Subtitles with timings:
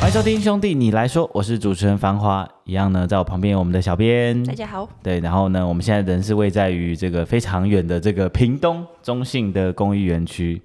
[0.00, 4.88] 欢迎收听兄弟你来说，我是主持人繁华，一样呢，在我旁边有我们的小编，大家好。
[5.02, 10.60] 对，然后呢，我们现在人是位在于这个非常远的这个屏东中信的公益园区，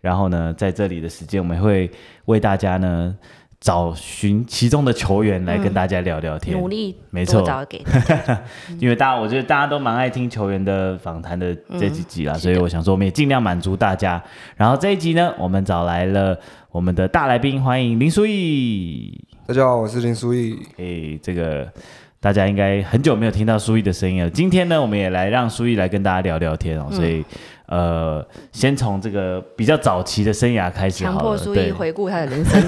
[0.00, 1.90] 然后呢，在这里的时间，我们会
[2.26, 3.16] 为大家呢。
[3.60, 7.82] 找寻其中的球员来跟大家聊聊天，嗯、努力没错，找给
[8.78, 14.22] 因为大家我觉得大家都蛮爱听球员的访谈的这几集啦，嗯、所以我想说我们也尽量满足大家。
[14.54, 16.38] 然后这一集呢，我们找来了
[16.74, 19.16] 我们的大来宾，欢迎林书义。
[19.46, 20.58] 大家好，我是林书逸。
[20.78, 21.72] 诶，这个
[22.18, 24.28] 大家应该很久没有听到书义的声音了。
[24.28, 26.88] 今天呢，我们也来让书义来跟大家聊聊天哦。
[26.90, 27.24] 所以，
[27.66, 32.60] 嗯、呃，先从这个比较早期的生涯开始好了，强迫书义回顾他的人生。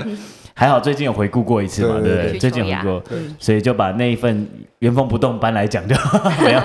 [0.52, 2.38] 还好最近有回顾过一次嘛，对不对？
[2.38, 3.02] 最近有回顾过，
[3.38, 4.46] 所以就把那一份
[4.80, 5.96] 原封不动搬来讲就
[6.44, 6.60] 没有。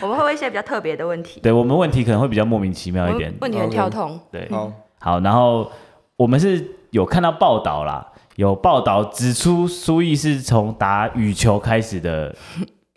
[0.00, 4.20] 我们会问一些比较特别的问题，对我们问题可能会比较莫名其妙一点，问题很跳痛。
[4.30, 5.68] 对，好，好，然后
[6.16, 12.34] 我们是有看到报道啦，有报道指出书逸是从打羽球开始的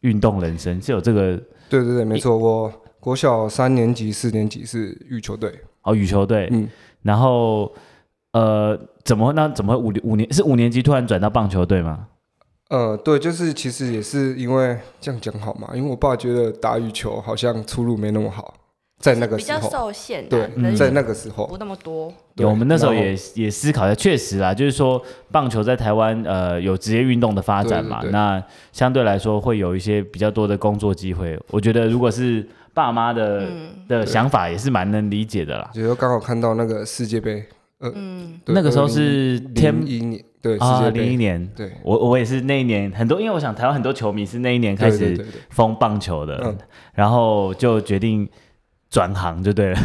[0.01, 1.35] 运动人生，是有这个？
[1.69, 5.53] 对对对，没错，我国小三年级、四年级是羽球队，
[5.83, 6.69] 哦，羽球队，嗯，
[7.03, 7.71] 然后。
[8.31, 12.05] 呃，怎么那怎么五五年是五年级突然转到棒球队吗？
[12.69, 18.53] 呃，对，就是其实也是因为这样讲好嘛，因为我爸觉得打羽球好像出路没那么好，
[18.99, 19.59] 在那个时候。
[19.59, 21.47] 比较受限，对，嗯、在那个时候。
[21.47, 22.13] 不那么多。
[22.35, 31.39] 对，我们那时候也也思考一下，确实啊，就是说棒球在台湾呃有职业运动的发展嘛，那相对来说会有一些比较多的工作机会。
[31.49, 35.69] 我觉得如果是爸妈的、嗯、的想法，也是蛮能理解的啦。
[35.73, 37.43] 就刚好看到那个世界杯。
[37.81, 46.53] 嗯，那个时候是天一年，对啊，零一年，对，我我也是那一年很多，因为我想台湾很多球迷是那一年开始封棒球的，
[46.93, 48.27] 然后就决定
[48.89, 49.79] 转行就对了。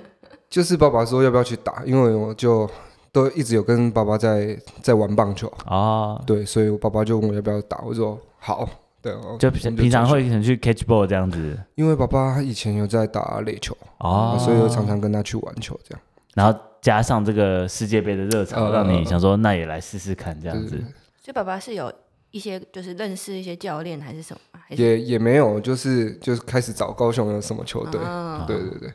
[0.48, 2.68] 就是爸爸说要不要去打，因为我就
[3.12, 5.52] 都一直有跟爸爸在在玩棒球。
[5.64, 8.68] 啊，对，所以我爸爸就问我要不要打，我说好，
[9.00, 16.00] 对，就平平常会想去 catch ball 这样子，因为爸爸以前有在打垒球啊，所以我常常跟他去玩球这样，
[16.34, 16.58] 然后。
[16.82, 20.78] 加上这个世界杯的热潮，让你想说那也来试试看这样子。
[21.22, 21.92] 所以爸爸是有
[22.30, 24.40] 一些就是认识一些教练还是什么？
[24.76, 28.00] 也也没有，就是就是开始找高雄的什么球队。
[28.46, 28.92] 对对对。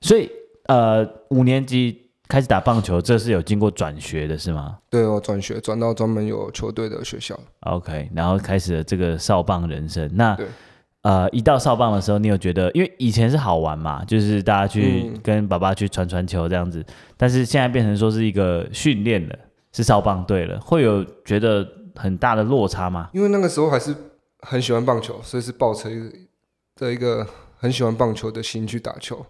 [0.00, 0.30] 所以
[0.66, 4.78] 呃，五年级开始打棒球，这是有经过转学的是吗？
[4.88, 7.38] 对，我转学转到专门有球队的学校。
[7.60, 10.10] OK，然后开始了这个少棒人生。
[10.14, 10.36] 那
[11.02, 19.38] 呃，一到少棒的时候，你有觉得，因为以前是好玩嘛，就是大家去跟爸爸去传传球这样子，嗯、但是现在变成说是一个训练了，
[19.72, 21.66] 是少棒队了，会有觉得
[21.98, 23.10] 很大的落差吗？
[23.12, 23.92] 因为那个时候还是
[24.40, 25.90] 很喜欢棒球，所以是抱着
[26.76, 27.26] 的一个
[27.56, 29.26] 很喜欢棒球的心去打球，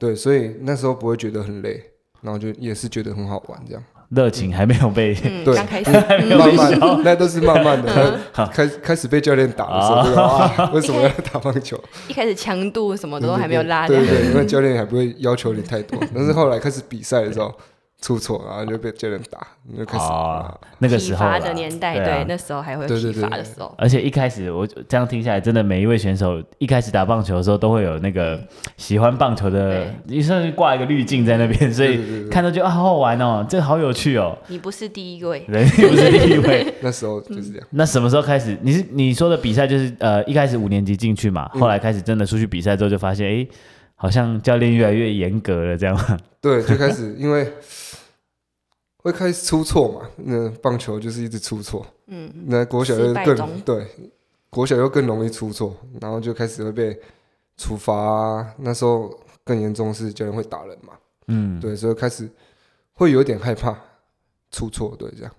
[0.00, 1.80] 对，所以那时候不会觉得很累，
[2.20, 3.82] 然后就也是觉得很好玩这样。
[4.08, 8.20] 热情还没有被， 对，慢慢，那都是慢慢的，
[8.52, 11.82] 开开始被教练打的时候，哇，为什么要打棒球？
[12.08, 17.54] 一开始强度什么的都还没有拉，对对，因为教练还不会要求你太多，但是后来开始比赛的时候。
[18.02, 19.38] 出错，然后就被教练打，
[19.78, 23.72] 就开始啊，那个时候的年代，对，那时候还会体罚的时候。
[23.78, 28.38] 而且一开始我这样听下来，真的每一位选手一开始打棒球的时候，都会有那个
[28.76, 34.36] 喜欢棒球的，你甚至挂一个滤镜在那边，所以看到就啊，好好玩哦，这个好有趣哦。
[34.48, 36.74] 你不是第一位， 对，你不是第一位。
[36.82, 37.68] 那时候就是这样。
[37.70, 38.58] 那什么时候开始？
[38.62, 43.46] 你是你说的比赛就是呃，一开始五年级进去嘛，后来开始真的出去比赛之后，就发现哎，
[43.94, 45.96] 好像教练越来越严格了，这样。
[46.40, 47.46] 对，就开始因为。
[49.02, 50.08] 会开始出错嘛？
[50.16, 51.84] 那棒球就是一直出错。
[52.06, 53.86] 嗯，那国小又更对，
[54.48, 56.98] 国小又更容易出错，然后就开始会被
[57.56, 58.54] 处罚啊。
[58.58, 59.12] 那时候
[59.42, 60.92] 更严重是教练会打人嘛。
[61.26, 62.28] 嗯，对，所以开始
[62.92, 63.76] 会有点害怕
[64.50, 65.32] 出错，对，这样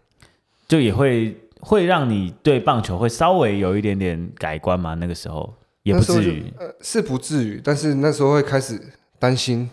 [0.68, 4.94] 就也会会让你对棒球会稍微有一点点改观嘛。
[4.94, 8.82] 那个时候也不至于，呃，是不至于，但是那时候会开始
[9.20, 9.70] 担心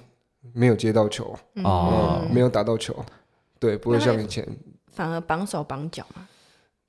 [0.52, 1.34] 没有接到球
[1.64, 2.94] 哦，没有打到球。
[3.60, 4.44] 对，不会像以前，
[4.90, 6.26] 反而绑手绑脚嘛。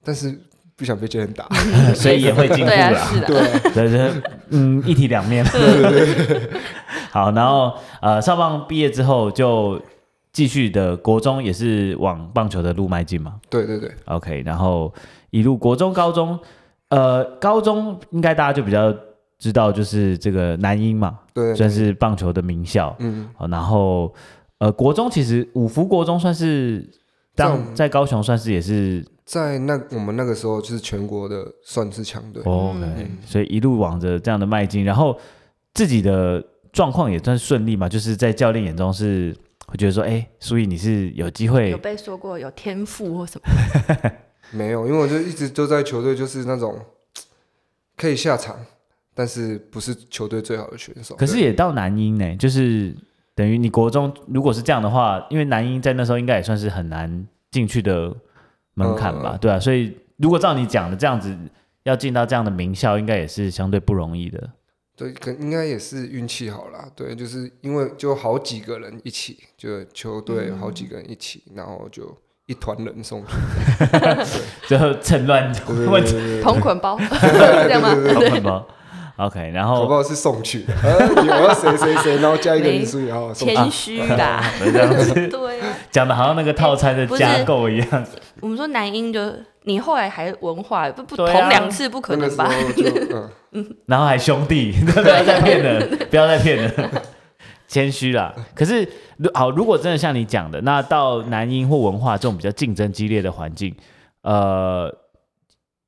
[0.04, 0.36] 但是
[0.76, 1.48] 不想被别人打，
[1.94, 3.08] 所以也会进步啦。
[3.28, 4.12] 对，对对，
[4.50, 5.46] 嗯，一体两面。
[5.46, 6.50] 对对对。
[7.12, 9.80] 好，然后呃，少棒毕业之后就
[10.32, 13.36] 继续的国中也是往棒球的路迈进嘛。
[13.50, 13.92] 对对对。
[14.06, 14.92] OK，然后
[15.30, 16.40] 一路国中、高中，
[16.88, 18.96] 呃，高中应该大家就比较
[19.38, 22.96] 知道就是这个南英嘛，对，算是棒球的名校。
[23.00, 24.12] 嗯，然后
[24.62, 26.88] 呃，国中其实五福国中算是
[27.34, 32.44] 当在高雄算是也是在那我们那个时候就是全国的算是强队。
[32.44, 35.20] OK，所以一路往着这样的迈进，然后
[35.74, 39.36] 自己的状况也算顺利嘛，就是在教练眼中是
[39.66, 44.12] 会觉得说，哎，所以你是有机会有被说过有天赋或什么？
[44.54, 46.80] 没有，因为我就一直都在球队，就是那种
[47.98, 48.56] 可以下场。
[49.14, 52.96] 但是不是球队最好的选手，可是也到南英呢，就是
[53.42, 58.16] 等于你国中如果是这样的话，因为男英在那时候应该也算是很难进去的
[58.76, 61.36] 门槛吧，嗯、对啊，所以如果照你讲的这样子，
[61.82, 64.48] 要进到这样的名校，应该也是相对不容易的。
[64.96, 72.16] 对，可应该也是运气好啦，对，就是因为就好几个人一起，就球队好几个人一起，嗯、然后就
[72.46, 73.34] 一团人送去，
[74.70, 77.96] 最后趁乱同捆包，这样吗？
[78.14, 78.68] 同捆包。
[79.22, 80.74] OK，然后好不好是送去 的？
[80.84, 85.60] 我要谁谁谁，然后加一个名书，然后谦虚的，这样子， 对，
[85.92, 88.06] 讲的好像那个套餐的架构一样。
[88.40, 89.32] 我们说男婴就
[89.66, 92.50] 你后来还文化不不同两次不可能吧？
[93.54, 96.74] 嗯，然后还兄弟，不要再骗人，不要再骗人，
[97.68, 98.34] 谦虚啦。
[98.56, 98.88] 可是
[99.36, 103.76] 好，如果真的像你讲的，那到男婴或文化这种比较竞争激烈的环境，
[104.24, 104.92] 呃，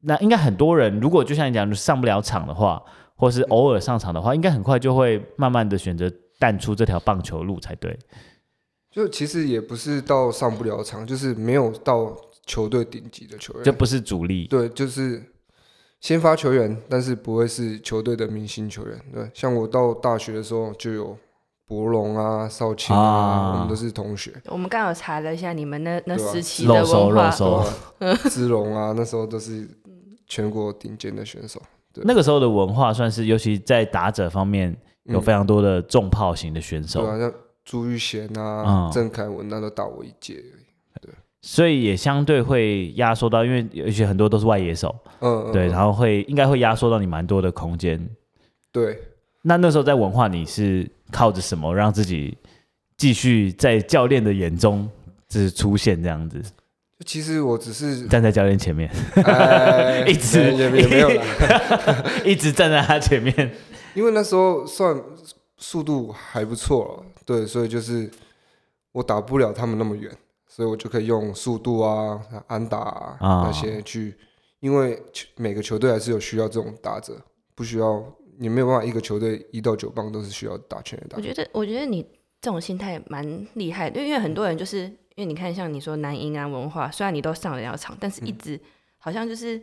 [0.01, 2.80] 那应该很多人如果就像你讲上不了场的话。
[3.15, 7.98] 或是偶尔上场的话，应该很快就会慢慢的选择淡出这条棒球路才对。
[8.92, 12.15] 就其实也不是到上不了场，就是没有到
[12.45, 14.45] 球队顶级的球员，就不是主力。
[14.48, 15.24] 对，就是
[16.00, 19.00] 先发球员，但是不会是球队的明星球员。
[19.12, 21.18] 对，像我到大学的时候就有
[21.66, 24.31] 博龙啊、少卿啊，啊我们都是同学。
[24.45, 27.31] 我们刚好查了一下你们那那时期的文化，
[28.30, 29.68] 姿龙啊，那时候都是
[30.27, 31.59] 全国顶尖的选手。
[32.04, 40.44] 那个时候的文化算是，尤其在打者方面有非常多的重炮型的选手，对啊，像朱玉贤啊、郑凯文那都大我一届
[41.00, 41.12] 对，
[41.42, 48.10] 所以也相对会压缩到，因为有些很多都是外野手，嗯，对，然后会应该会压缩到你蛮多的空间，
[48.72, 49.00] 对。
[49.45, 52.38] 那那时候在文化，你是靠着什么让自己
[52.95, 54.90] 继续在教练的眼中
[55.28, 56.42] 就是出现这样子？
[57.06, 58.90] 其实我只是站在教练前面，
[60.08, 61.12] 一直也也没有，
[62.26, 63.52] 一直站在他前面。
[63.94, 65.00] 因为那时候算
[65.58, 68.10] 速度还不错了，对，所以就是
[68.92, 70.12] 我打不了他们那么远，
[70.48, 74.16] 所以我就可以用速度啊、安打啊那些去。
[74.60, 75.00] 因为
[75.36, 77.22] 每个球队还是有需要这种打者，
[77.54, 78.04] 不需要
[78.38, 81.18] 你没有办法一个球队一到九棒都是需要打全垒打。
[81.18, 82.02] 我觉得，我觉得你
[82.42, 84.92] 这种心态蛮厉害的，因为很多人就是。
[85.15, 88.60] 因为你看，像你说南英啊文化，虽然你都上了要场，但是一直
[88.98, 89.62] 好像就是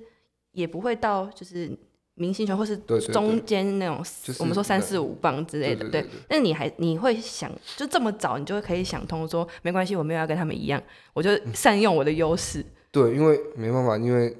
[0.52, 1.70] 也不会到就是
[2.14, 2.76] 明星圈或是
[3.12, 4.04] 中间那种，
[4.38, 6.06] 我们说三四五棒之类的，对。
[6.28, 10.80] 但你还你会想，就这么早，你就会可以想通说，没关系，我没有要跟他们一样，
[11.14, 12.64] 我就善用我的优势。
[12.92, 14.36] 对，因为没办法，因为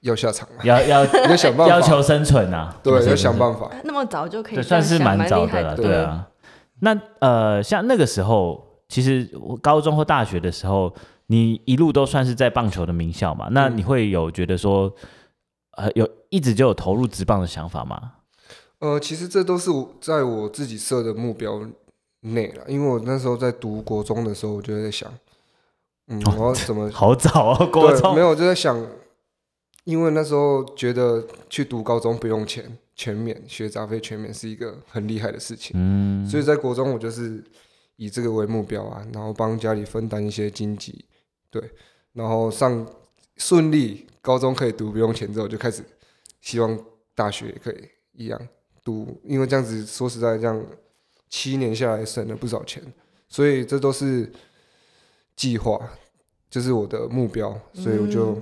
[0.00, 3.70] 要下场嘛，要要 要想办法，要求生存啊，对，要想办法。
[3.84, 6.28] 那么早就可以，算是蛮早的了，对啊。
[6.80, 8.71] 那呃，像那个时候。
[8.92, 10.94] 其实我高中或大学的时候，
[11.28, 13.48] 你一路都算是在棒球的名校嘛？
[13.52, 14.94] 那你会有觉得说，
[15.78, 18.12] 呃，有一直就有投入职棒的想法吗？
[18.80, 21.66] 呃，其实这都是我在我自己设的目标
[22.20, 22.64] 内了。
[22.68, 25.10] 因为我那时候在读国中的时候，我就在想，
[26.08, 26.90] 嗯，我要怎么？
[26.92, 28.78] 好早哦，国中没有，就在想，
[29.84, 35.72] 因为那时候觉得去读高中不用钱，全免，学杂费全免是一个很厉害的事情。
[35.76, 37.42] 嗯，所以在国中我就是。
[38.02, 41.04] 以这个为目标啊，然后帮家里分担一些经济，
[41.50, 41.62] 对，
[42.14, 42.84] 然后上
[43.36, 45.84] 顺利，高中可以读不用钱之后，就开始
[46.40, 46.76] 希望
[47.14, 48.48] 大学也可以一样
[48.82, 50.60] 读，因为这样子说实在，这样
[51.30, 52.82] 七年下来省了不少钱，
[53.28, 54.28] 所以这都是
[55.36, 55.78] 计划，
[56.50, 58.36] 这、就是我的目标，所以我就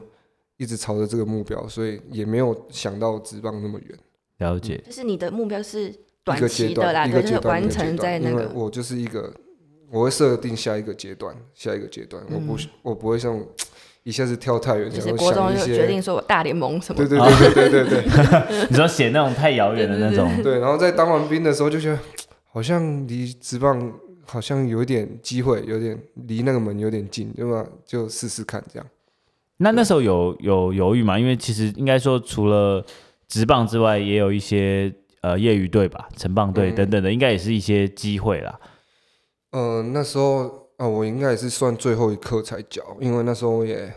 [0.56, 3.98] 一直朝着这个目标，所以也没有想到职棒那么远。
[4.38, 9.30] 了解，就、嗯、是你的目标是短期的啦，一个阶段，就是完成在那个，我就是一个。
[9.90, 13.38] 我会设定下一个阶段，下一个阶段，嗯、我不我不会像
[14.02, 21.98] 一下子跳太远，就是国中就决定说我大联盟什么，对对对对对对对， 你说写那种太遥远的那种，对，然后在当完兵的时候就觉得
[22.52, 23.92] 好像离职棒
[24.24, 27.66] 好像有点机会，有点离那个门有点近，对吧？
[27.84, 28.86] 就试试看这样。
[29.58, 31.18] 那那时候有有犹豫吗？
[31.18, 32.84] 因为其实应该说除了
[33.28, 38.58] 职棒之外，也有一些呃业余队吧，城棒队等等的，嗯、应该也是一些机会啦。
[39.50, 43.92] 嗯、呃，那时候啊、呃，我应该也是算最后一刻才缴，因为那时候我也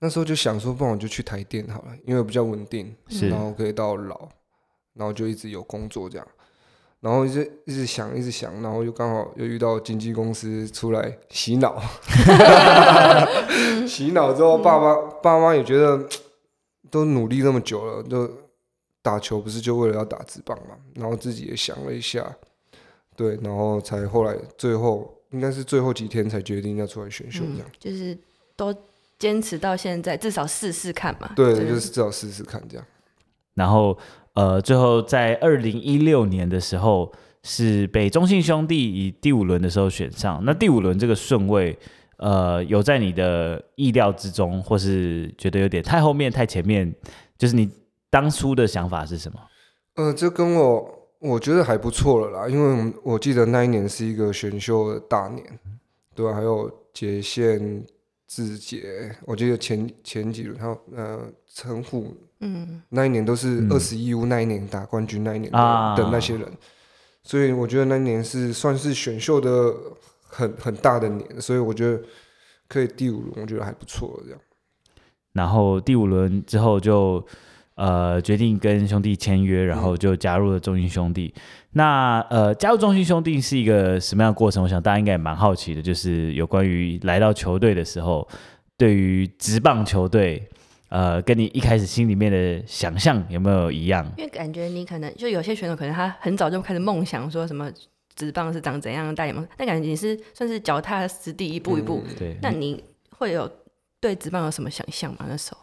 [0.00, 4.28] 那时候就想说，不然我就去台电好了，因为比较稳定，是然后可以到老，
[4.94, 6.26] 然后就一直有工作这样，
[7.00, 11.80] 然后一直一直想一直想，然后又刚好又遇到经纪公司出来洗脑，
[13.86, 16.08] 洗脑之后爸妈爸妈也觉得
[16.90, 18.28] 都努力那么久了，都
[19.02, 22.36] 打球不是就为了要打职棒嘛，然后自己也想了一下，
[23.18, 28.16] 对，然后才后来最后应该是最后几天才决定要出来选秀这样，嗯、就是
[28.56, 28.74] 都
[29.18, 32.86] 坚持到现在，至少试试看嘛，对，就是至少试试看这样，
[33.54, 33.98] 然后。
[34.34, 40.40] 呃，最后在二零一六年的时候，是被中信兄弟以第五轮的时候选上。
[40.44, 41.76] 那第五轮这个顺位，
[42.18, 46.94] 呃，有在你的意料之中，或是觉得有点太后面、太前面？
[47.36, 47.68] 就是你
[48.10, 49.40] 当初的想法是什么？
[49.96, 55.58] 呃，这跟我我觉得还不错了啦，因为我记得那一年是一个选秀的大年，
[56.14, 56.32] 对吧？
[56.32, 57.84] 还有杰宪、
[58.26, 61.20] 志杰，我记得前前几轮还有呃
[61.52, 62.16] 陈虎。
[62.40, 66.54] 嗯，那一年都是二十一屋，那一年打冠军那一年的，嗯、的那些人，啊、
[67.24, 69.74] 所以我觉得那一年是算是选秀的
[70.22, 72.00] 很很大的年，所以我觉得
[72.68, 74.40] 可以第五轮，我觉得还不错这样。
[75.32, 77.24] 然后第五轮之后就
[77.78, 81.32] 呃决定跟兄弟签约，然后就加入了中信兄弟。
[81.34, 81.40] 嗯、
[81.72, 84.62] 那呃加入中信兄弟是一个什么样的过程？
[84.62, 88.28] 我想大家应该也蛮好奇的，就是有关于来到球队的时候，
[88.76, 90.46] 对于职棒球队。
[90.90, 94.10] 呃，跟你一开始心里面的想象有没有一样？
[94.16, 97.70] 因为感觉你可能就有些选手，可能他很早就开始梦想说什么
[98.14, 102.02] 直棒是长怎样的大联盟，但感觉你是算是脚踏实地一步一步。
[102.08, 102.38] 嗯、对。
[102.40, 102.82] 那你
[103.18, 103.46] 会有
[104.00, 105.26] 对直棒有什么想象吗？
[105.28, 105.60] 那时候？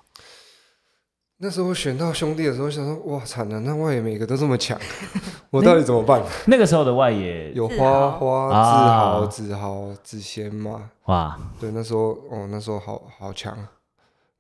[1.38, 4.80] 那时候我选到兄弟的时候，想说哇惨了，那外野每个都这么强，
[5.52, 6.24] 我到底怎么办？
[6.48, 10.90] 那个时候的外野有花花、志豪、子豪、子贤嘛？
[11.06, 13.58] 哇，对，那时候哦，那时候好好强。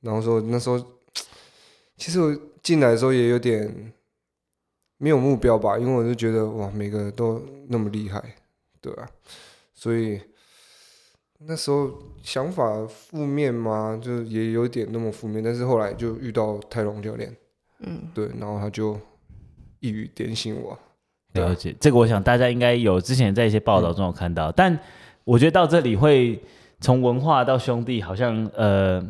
[0.02, 0.82] 然后说那时候，
[1.98, 2.34] 其实我
[2.64, 3.94] 进来的时候也有点
[4.98, 8.24] 没有目标吧，因为我就觉得哇，每个都那么厉害，
[8.80, 9.08] 对啊，
[9.74, 10.22] 所以
[11.48, 15.44] 那时候想法负面嘛，就也有点那么负面。
[15.44, 17.36] 但是后来就遇到泰隆教练，
[17.80, 19.00] 嗯，对，然后他就
[19.80, 20.78] 一语点醒我。
[21.34, 24.80] 了解这个，我想大家应该有之前在一些报道中有看到，嗯、但
[25.24, 26.40] 我觉得到这里会。
[26.82, 29.02] 从文化到兄弟，好像呃，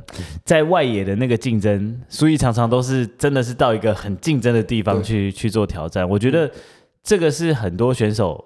[0.45, 6.07] 在外野的那个竞争，所以常常都是真的是到一个很竞争的地方去去做挑战。
[6.07, 6.49] 我觉得
[7.03, 8.45] 这个是很多选手，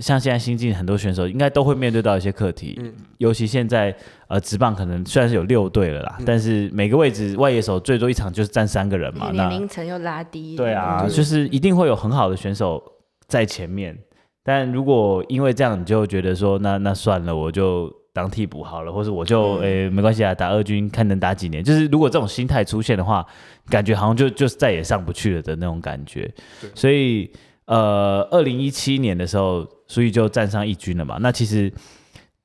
[0.00, 2.78] 像现在新进很多选手，应该都会面对到一些课题。
[2.82, 3.94] 嗯、尤其现在
[4.28, 10.56] 呃，职棒可能虽然是有六队了啦，嗯、但是每个位置外野手最多一场就是站三个人嘛，年龄层又拉低。
[10.56, 12.82] 对啊，就是一定会有很好的选手
[13.28, 13.96] 在前面，
[14.42, 17.92] 但如果因为这样，你就觉得说，那那算了，我就。
[18.14, 21.64] 当替补好了，或者我就诶、欸、没关系啊，打二军看能打几年。
[21.64, 23.26] 就是如果这种心态出现的话，
[23.68, 26.32] 感觉好像就就再也上不去了的那种感觉。
[26.76, 27.28] 所以
[27.66, 31.18] 呃，二零一七年的时候，所以就站上一军了嘛。
[31.20, 31.72] 那其实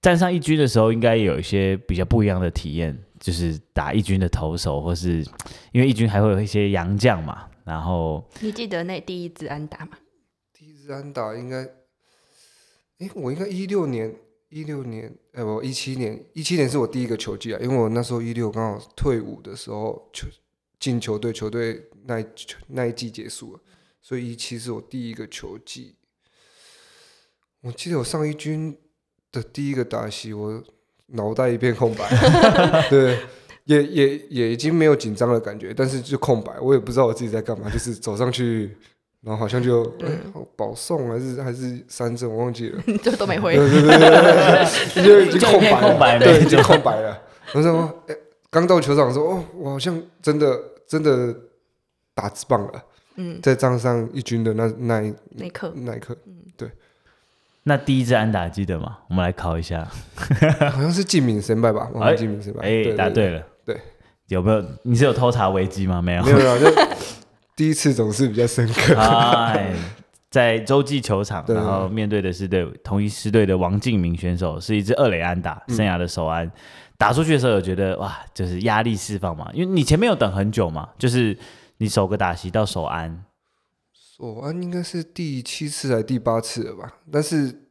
[0.01, 5.25] 站上一军的时候，应该有一些比较不一样的体验，就是打一军的投手，或是
[5.71, 7.47] 因为一军还会有一些洋将嘛。
[7.65, 9.97] 然后你记得那第一支安打吗？
[10.53, 14.15] 第一支安打应该，哎、欸，我应该一六年。
[14.51, 20.27] 一六年，哎，不，一七年，一七年是我第一个球季啊，因为我那时候一六刚好退伍的时候，球
[20.79, 22.25] 进球队，球队那一
[22.69, 23.59] 那一季结束了，
[24.01, 25.95] 所以一期是我第一个球季。
[27.61, 28.77] 我记得我上一军
[29.31, 30.63] 的第一个打席，我
[31.07, 32.09] 脑袋一片空白，
[32.89, 33.19] 对，
[33.65, 38.77] 也也也已经没有紧张的感觉，但是就空白，我也不知道我自己在干嘛，就是走上去。
[39.21, 39.83] 然后好像就
[40.55, 43.99] 保送还是还是三振，我忘记了， 就都没回，对对对
[44.95, 45.59] 对，就已经空
[45.99, 47.21] 白了，对，已经空白了。
[47.53, 48.15] 我说，哎，
[48.49, 51.35] 刚到球场的时候，哦，我好像真的真的
[52.13, 52.81] 打职棒了。
[53.21, 56.17] 嗯，在站上一军的那那一那一刻，那一刻，
[56.55, 56.71] 对。
[57.63, 58.97] 那第一支安打记得吗？
[59.09, 59.85] 我们来考一下，
[60.71, 61.89] 好像是静敏先败吧？
[61.99, 63.77] 哎，静敏先拜，哎，答对了，对。
[64.29, 64.63] 有没有？
[64.83, 66.01] 你是有偷查危机吗？
[66.01, 66.71] 没有，没有，没有。
[67.57, 68.95] 第一次总是比较深刻。
[68.95, 69.73] 哎，
[70.31, 76.45] 在洲际球场，然后面对的是对同一师队的王敬明选手，是一支二垒安打，生涯的首安。
[76.45, 76.51] 嗯、
[76.97, 81.37] 打出去的时候，有觉得哇，就是压力释放嘛，因为你前面有等很久嘛，就是
[81.79, 83.25] 你首个打席到首安，
[83.93, 86.97] 首安应该是第七次还是第八次了吧？
[87.11, 87.63] 但是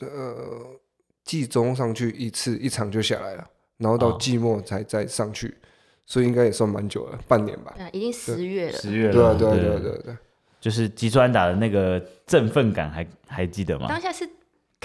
[0.00, 0.80] 呃，
[1.24, 3.46] 季中上去一次，一场就下来了，
[3.78, 5.48] 然后到季末才再上去。
[5.48, 5.66] 哦
[6.08, 7.74] 所以应该也算蛮久了，半年吧。
[7.90, 8.78] 已经十月了。
[8.78, 9.12] 十月了。
[9.12, 10.16] 对啊，对啊，对啊，对啊，对。
[10.60, 13.88] 就是击砖打的那个振奋感还，还还记得吗？
[13.88, 14.24] 当下是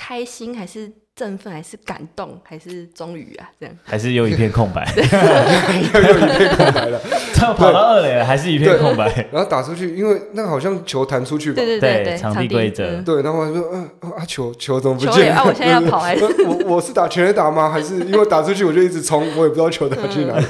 [0.04, 3.48] 开心还是振奋还是感动还是终于啊？
[3.60, 7.00] 这样还是又一片空白， 又又一片空白了。
[7.36, 9.28] 他跑到二垒了，还是一片空白。
[9.32, 11.56] 然后打出去，因为那个好像球弹出去吧？
[11.58, 13.00] 对对对对，场地规则。
[13.04, 15.32] 对，然后我说，嗯啊，球球怎么不见？
[15.36, 16.26] 啊，我现在要跑还是？
[16.48, 17.70] 我我是打全垒打吗？
[17.70, 20.46] 还是因为打出去我就一直冲，我也不知道球打去哪里。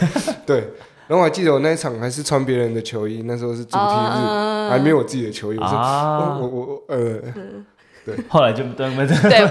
[0.46, 0.60] 对，
[1.08, 5.58] 然后我还记得我那一场还是穿别人的球衣，那时候是主题日，还没有我自己的球衣。
[5.58, 5.78] 我说，
[6.40, 7.20] 我我我呃。
[8.06, 9.08] 对，后来就对对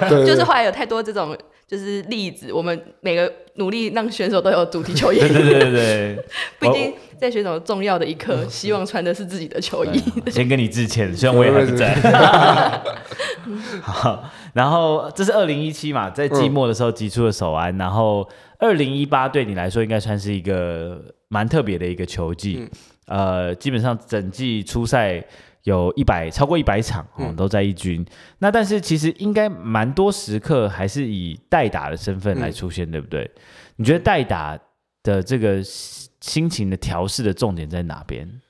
[0.09, 5.19] 对，就是后来有太多这种就是例子，我们每个努力让选手都有主题球衣。
[5.21, 6.25] 对对对对，
[6.59, 10.03] 毕竟在选手重要的一刻，希望穿的是自己的球衣。
[10.31, 11.95] 先跟你致歉，虽然我也还在。
[13.83, 18.29] 好，然后这是二零一七嘛，在季末的时候击出了首安，然后
[18.59, 22.69] 二零一八对你来说应该算是一个蛮特别的一个球季，
[23.07, 25.25] 呃，基本上整季初赛。
[25.65, 28.05] 有一百超过一百场，哦，都在一军。
[28.39, 33.31] 那但是其实应该蛮多时刻还是以代打的身份来出现，嗯，对不对？
[33.77, 34.59] 你觉得代打
[35.03, 38.41] 的这个心情的调试的重点在哪边？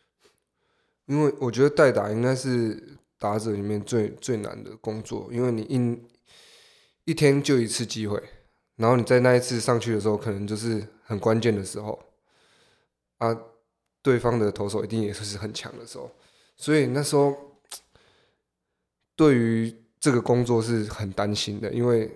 [1.06, 8.22] 因为我觉得代打应该是打者里面最最难的工作，因为你一一天就一次机会，
[8.76, 11.98] 然后你在那一次上去的时候，可能就是很关键的时候
[13.18, 13.36] 啊，
[14.00, 16.08] 对方的投手一定也是很强的时候。
[16.60, 17.34] 所以那时候，
[19.16, 22.10] 对于这个工作是很担心的，因为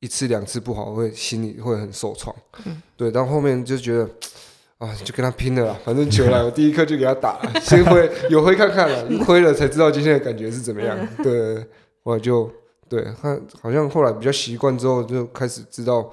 [0.00, 2.34] 一次两次不好，会心里会很受创。
[2.64, 2.82] 嗯。
[2.96, 4.10] 对，但后面就觉得，
[4.78, 10.98] 啊，就跟他拼了啦，反正球来，我第一颗就给他打了， 先挥有挥看看了， 挥了才知道今天的感觉是怎么样。
[11.22, 11.64] 对，
[12.02, 12.50] 我就
[12.88, 16.12] 对他好像后来比较习惯之后，就开始知道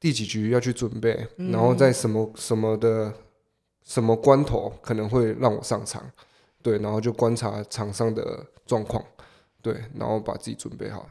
[0.00, 3.12] 第几局要去准备，然后在什么什么的
[3.84, 6.02] 什么关头可能会让我上场。
[6.62, 9.04] 对，然后就观察场上的状况，
[9.60, 11.08] 对，然后把自己准备好。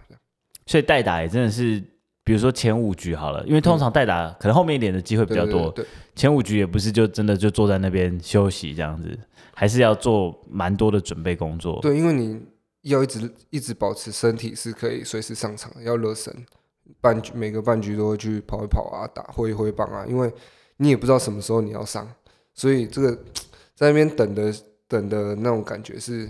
[0.66, 1.84] 所以代打也真的是，
[2.24, 9.20] 比如说前五局好了，因为通常代打可能后面一点的机会比较多，对对对对，前五局也不是就真的就坐在那边休息这样子，
[9.54, 11.80] 还是要做蛮多的准备工作。
[11.82, 12.42] 对，因为你
[12.84, 16.34] 要一直一直保持身体是可以随时上场，要热身，
[17.02, 20.32] 半局每个半局都会去跑一跑啊，打挥一挥棒啊，因为
[20.78, 22.08] 你也不知道什么时候你要上，
[22.54, 23.12] 所以这个
[23.76, 24.54] 在那边等的。
[24.92, 26.30] 等的那种感觉是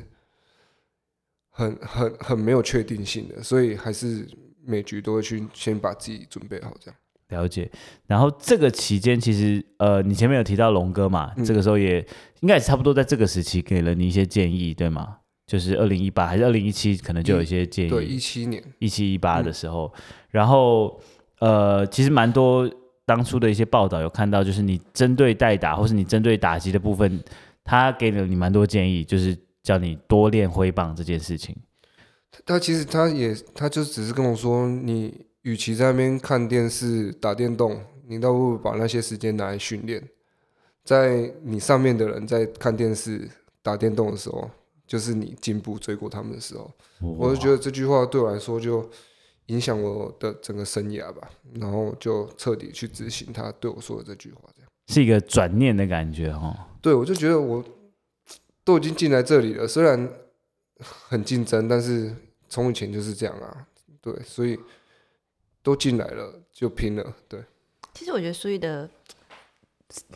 [1.49, 4.29] 很很很没有确定性的，所以还是
[4.63, 6.95] 每局都会去先把自己准备好，这样
[7.29, 7.69] 了解。
[8.05, 12.05] 然后这个期间，其实呃，你前面有提到龙哥嘛，嗯、这个时候也
[12.41, 15.17] 应该也差不多在这个时期给了你一些建议，对吗？
[15.47, 17.89] 就是二零一八还是二零一七，可能就有一些建议。
[17.89, 21.01] 对，一七年一七一八的时候，嗯、然后
[21.39, 22.69] 呃，其实蛮多
[23.05, 27.21] 当初的一些报道有看到，就是你针对代打或是你针对打击的部分。
[27.63, 31.55] 他给了你蛮多建议，就是叫你多练挥棒这件事情。
[32.45, 40.01] 他其实他也，他就只是跟我说，你与其在那边看电视打电动，你倒不如把那些时间拿来训练。
[40.83, 43.29] 在你上面的人在看电视
[43.61, 44.49] 打电动的时候，
[44.87, 46.71] 就是你进步追过他们的时候。
[46.99, 48.89] 我就觉得这句话对我来说就
[49.47, 54.71] 影响我的整个生涯吧，然后就彻底去执行他对我说的这句话，这样。
[54.87, 57.63] 是一个转念的感觉哈，对，我就觉得我
[58.63, 60.11] 都已经进来这里了，虽然
[60.79, 62.11] 很竞争，但是
[62.49, 63.67] 从以前就是这样啊，
[64.01, 64.59] 对，所以
[65.61, 67.43] 都进来了就拼了，对。
[67.93, 68.89] 其实我觉得苏玉的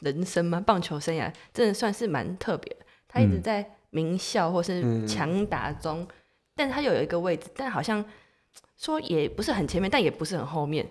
[0.01, 6.08] 人生嘛，棒球生涯真的算是蛮特别的，他一直在名校或是强打中，嗯、
[6.56, 8.04] 但他又有一个位置，但好像
[8.75, 10.89] 说也不是很前面，但也不是很后面，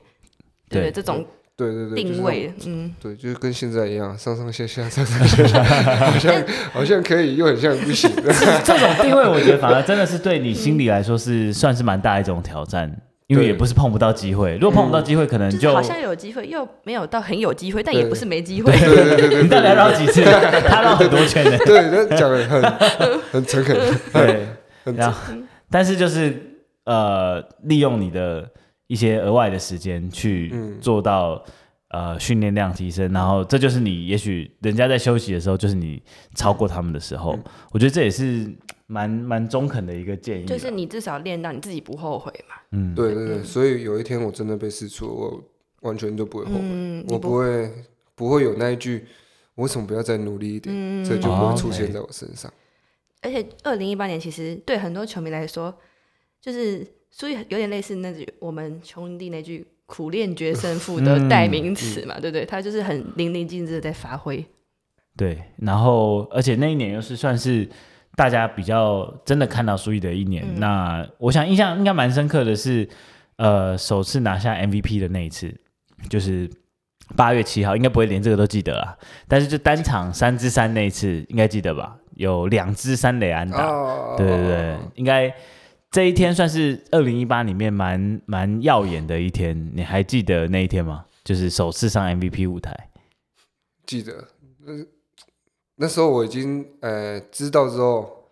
[0.68, 1.26] 对，对这种。
[1.56, 8.10] 对对对，定位，嗯，对，就是跟现在一样，上上下下，上上下下，好像好像可以，又很像不行。
[8.64, 12.92] 这种定位，我觉得反而真的是对你心里来说是算是蛮大一种挑战，
[13.28, 14.54] 因为也不是碰不到机会。
[14.60, 18.72] 如果碰不到机会，可能就好像有机会，又没有到很有机会，但也不是没机会。
[18.72, 20.24] 对对对， 你到底要绕几次？
[20.24, 21.56] 他绕很多圈呢。
[21.64, 23.78] 对，他讲的很很诚恳。
[24.12, 24.46] 对，
[24.96, 25.32] 然后
[25.70, 26.34] 但是就是
[26.84, 28.44] 呃，利用你的。
[28.86, 31.42] 一些额外的时间去做到、
[31.88, 36.02] 嗯、呃训练量提升，然后这就是你也许人家在休息的时候，就是你
[36.34, 37.32] 超过他们的时候。
[37.34, 38.46] 嗯、我觉得这也是
[38.86, 42.56] 蛮蛮中肯的一个建议，就是你至少练到你自己不后悔嘛。
[42.72, 45.42] 嗯，对对对，所以有一天我真的被试错，我
[45.80, 47.70] 完全都不会后悔，嗯、我不会
[48.14, 49.06] 不会有那一句
[49.54, 52.52] 我为什么不要再努力一点，嗯、这就不会出现在我身上。
[53.22, 55.74] 而且二零一八年其实对很多球迷来说，
[56.40, 56.86] 就是。
[57.16, 62.44] 所以有点类似那句我们兄弟那句“苦练决胜负”的代名词嘛，嗯、对不对？
[62.44, 64.44] 他就是很淋漓尽致的在发挥。
[65.16, 67.68] 对，然后而且那一年又是算是
[68.16, 70.44] 大家比较真的看到苏奕的一年。
[70.44, 72.88] 嗯、那我想印象应该蛮深刻的是，
[73.36, 75.54] 呃首次拿下 MVP 的那一次，
[76.10, 76.50] 就是
[77.14, 78.98] 八月七号，应该不会连这个都记得啦。
[79.28, 81.96] 但是就单场三支三那一次，应该记得吧？
[82.16, 85.32] 有两支三垒安打，哦、对对对，应该
[85.94, 89.70] 这一天算是二零一八里面蛮蛮耀眼的一天。
[89.76, 91.04] 你还记得那一天吗？
[91.22, 92.90] 就是首次上 MVP 舞台，
[93.86, 94.26] 记得。
[94.66, 94.72] 那
[95.76, 98.22] 那时候我已经呃知道之后。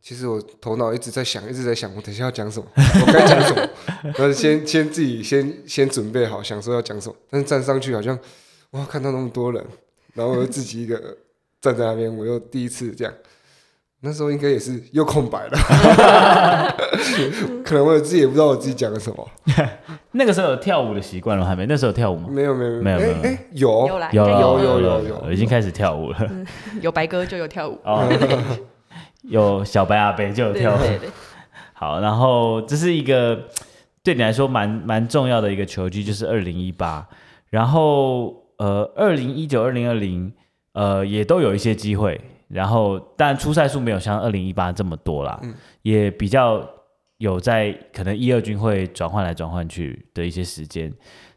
[0.00, 3.68] 其实我头脑一直在想，一直在想，我等下要讲什么，我该讲什么。
[4.16, 7.16] 然后先先自己先先准备好，想说要讲什么。
[7.28, 8.18] 但是站上去好像，
[8.70, 9.62] 哇，看到那么多人，
[10.14, 11.18] 然后我又自己一个
[11.60, 13.12] 站在那边，我又第一次这样。
[14.00, 15.58] 那时候应该也是又空白了，
[17.64, 19.28] 可能我自己也不知道我自己讲了什么。
[20.12, 21.66] 那个时候有跳舞的习惯了还没？
[21.66, 22.28] 那时候有跳舞吗？
[22.30, 26.30] 没有没有没有没有，哎有有有有有有有，已经开始跳舞了。
[26.80, 27.78] 有白鸽就有跳舞。
[29.22, 31.08] 有小白阿伯就有跳，对对对，
[31.74, 33.38] 好，然后这是一个
[34.02, 37.06] 对你来说蛮蛮重要的一个球季，就是二零一八，
[37.50, 40.32] 然后呃二零一九、二零二零
[40.72, 46.68] 呃也都有一些机会，然后但出赛数没有像二零一八这么多啦，嗯、也比较
[47.18, 50.92] 有在可能一二军会转换来转换去的一些时间，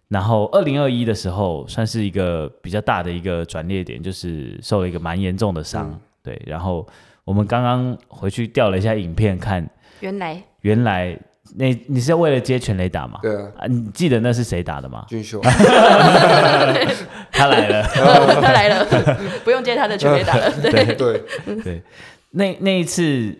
[0.07, 6.87] 然后二零二一的时候算是一个比较大的一个转捩点，就是受了一个蛮严重的伤，嗯、对，然后。
[7.23, 9.65] 我们刚刚回去调了一下影片看，
[9.99, 11.17] 原来原来
[11.55, 13.19] 那你是要为了接全雷打吗？
[13.21, 15.05] 对啊，啊，你记得那是谁打的吗？
[15.07, 15.39] 俊秀，
[17.31, 17.83] 他来了，
[18.41, 18.85] 他来了，
[19.43, 20.51] 不用接他的全雷打了。
[20.61, 21.23] 对对
[21.63, 21.83] 对，
[22.31, 23.35] 那那一次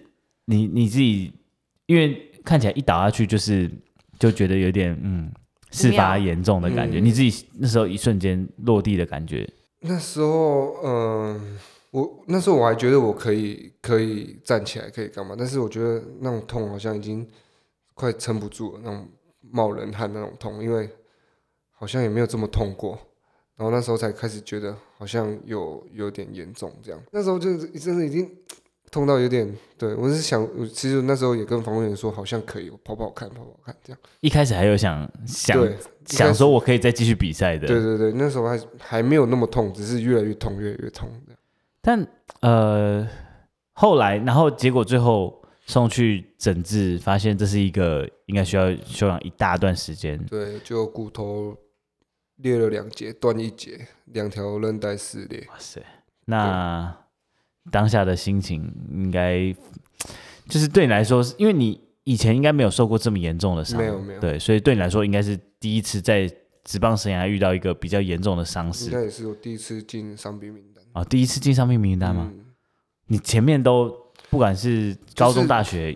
[0.45, 1.31] 你你自己，
[1.85, 3.69] 因为看起来一倒下去就是
[4.19, 5.31] 就觉得有点嗯
[5.71, 9.47] 事发严重的感觉，嗯、你自己那时候一瞬间落地的感觉，
[9.81, 10.91] 那时候嗯。
[11.35, 11.41] 呃
[11.91, 15.35] 我那时候我还觉得我可以可以站起来，可以干嘛？
[15.37, 17.27] 但是我觉得那种痛好像已经
[18.01, 19.07] 快撑不住了，那种
[19.51, 20.89] 冒冷汗那种痛，因为
[21.71, 22.97] 好像也没有这么痛过。
[23.55, 26.99] 然后那时候才开始觉得好像有有点严重，这样。
[27.11, 28.27] 那时候就是真的已经
[28.89, 33.99] 痛到有点，对，我是想，其实那时候也跟防护员说，好像可以，我跑跑看，跑跑看，这样。
[34.21, 35.63] 一开始还有想想
[36.05, 41.07] 想说我可以再继续比赛的，对对对，那时候还还没有那么痛，只是越来越痛，越来越痛。
[41.81, 42.07] 但
[42.39, 43.07] 呃，
[43.73, 45.40] 后来，然后结果最后
[45.71, 50.21] 送去诊治，发现这是一个应该需要休养一大段时间。
[50.25, 51.55] 对，就骨头
[52.35, 55.47] 裂了两节，断一节，两条韧带撕裂。
[55.47, 55.81] 哇塞！
[56.25, 56.93] 那
[57.71, 59.55] 当下的心情应该
[60.49, 64.19] 就是对你来说，因为你以前应该没有受过这么严重的伤，没有没有。
[64.19, 66.29] 对，所以对你来说应该是第一次在
[66.65, 68.87] 职棒生涯遇到一个比较严重的伤势。
[68.87, 70.83] 应该也是我第一次进伤病名单。
[70.91, 72.29] 啊、哦，第一次进伤病名单吗？
[72.29, 72.45] 嗯、
[73.07, 74.00] 你前面都
[74.31, 75.95] 不管是高中、大学，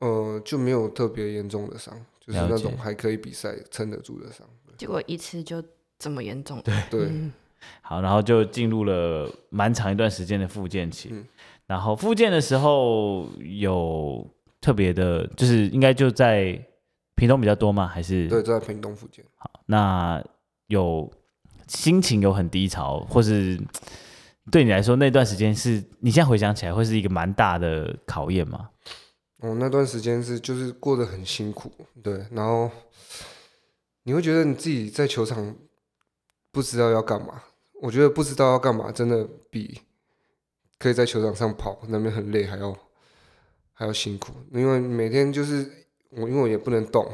[0.00, 4.44] 呃，就没有特别严重的伤，就是那种还可以比赛撑得住的伤。
[4.76, 5.62] 结果一次就
[5.96, 7.06] 这么严重，对对。
[7.06, 7.32] 嗯、
[7.80, 11.10] 好，然后就进入了蛮长一段时间的复健期。
[11.12, 11.24] 嗯、
[11.68, 14.28] 然后复健的时候有
[14.60, 16.60] 特别的，就是应该就在
[17.14, 17.86] 屏东比较多吗？
[17.86, 19.24] 还是对，在屏东复健。
[19.36, 20.20] 好，那
[20.66, 21.08] 有
[21.68, 23.56] 心情有很低潮，或是？
[24.50, 28.70] 对你来说，那段时间是你现在回想起来会是一个蛮大的考验吗？
[29.38, 31.70] 哦，那段时间是就是过得很辛苦，
[32.02, 32.70] 对，然后
[34.04, 35.56] 你会觉得你自己在球场
[36.50, 37.42] 不知道要干嘛。
[37.82, 39.80] 我觉得不知道要干嘛，真的比
[40.78, 42.74] 可以在球场上跑那边很累还要
[43.72, 45.70] 还要辛苦，因为每天就是
[46.10, 47.06] 我，因为我也不能动，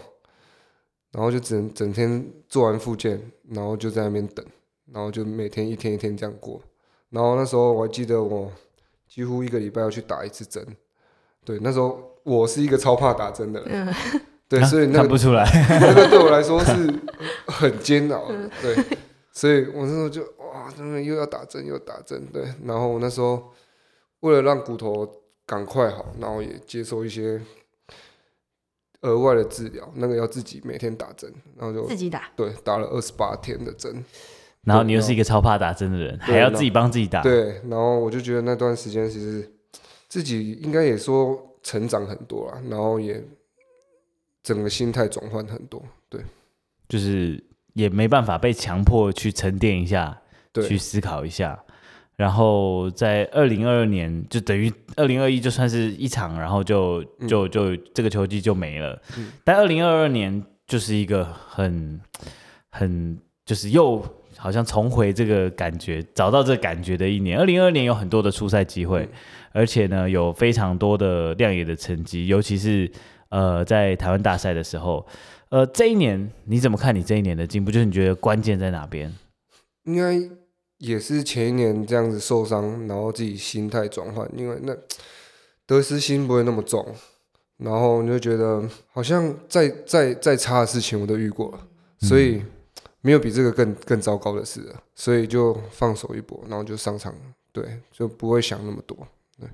[1.10, 4.44] 然后就只能整天做完复健，然后就在那边等，
[4.92, 6.62] 然后就每天一天一天这样过。
[7.10, 8.50] 然后那时候我还记得，我
[9.08, 10.64] 几乎一个礼拜要去打一次针。
[11.44, 13.88] 对，那时候我是一个超怕打针的人。
[13.88, 15.44] 嗯、对，所以那个、看不出来，
[15.80, 16.72] 那个对我来说是
[17.46, 18.50] 很煎熬的。
[18.62, 18.76] 对，
[19.32, 22.24] 所以我那时候就哇，真的又要打针又打针。
[22.32, 23.52] 对，然后我那时候
[24.20, 25.10] 为了让骨头
[25.46, 27.40] 赶快好，然后也接受一些
[29.00, 32.30] 额外的治疗，那个要自己每天打针，然后就自己打。
[32.36, 34.04] 对，打了二十八天的针。
[34.62, 37.22] 然后你又是一个超怕打针的人，还要自己帮自己打。
[37.22, 39.50] 对，然后我就觉得那段时间其实
[40.06, 43.24] 自己应该也说成长很多了，然后也
[44.42, 45.82] 整个心态转换很多。
[46.10, 46.20] 对，
[46.90, 47.42] 就是
[47.72, 50.20] 也没办法被强迫去沉淀一下，
[50.52, 51.58] 对去思考一下。
[52.16, 59.00] 然后在二零二二年，就等于二零二一就算是一场，然后就就就这个球季就没了。
[59.16, 61.98] 嗯、但二零二二年就是一个很
[62.68, 64.04] 很就是又。
[64.40, 67.38] 好像重回这个感觉，找到这感觉的一年。
[67.38, 69.06] 二零二二年有很多的出赛机会，
[69.52, 72.90] 而且呢有非常多的亮眼的成绩，尤其是
[73.28, 75.06] 呃在台湾大赛的时候，
[75.50, 77.70] 呃这一年你怎么看你这一年的进步？
[77.70, 79.14] 就是你觉得关键在哪边？
[79.84, 80.18] 应该
[80.78, 84.74] 也是前一年这样子受伤，然后自己心态转换，因为那
[85.66, 86.82] 得失心不会那么重，
[87.58, 91.60] 然后你就觉得好像再再再差的事情我都遇过了，
[92.00, 92.42] 所以
[93.00, 97.14] 没有比这个更更糟糕的事了，所以就放手一搏，然后就上场，
[97.52, 98.96] 对，就不会想那么多，
[99.38, 99.48] 对，